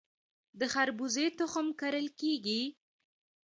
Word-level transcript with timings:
د 0.59 0.61
خربوزې 0.73 1.25
تخم 1.39 1.67
کرل 1.79 2.07
کیږي؟ 2.19 2.61